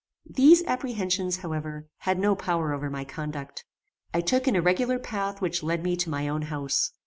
[0.31, 3.65] These apprehensions, however, had no power over my conduct.
[4.15, 6.89] I took an irregular path which led me to my own house.